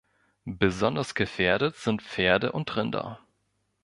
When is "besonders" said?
0.45-1.13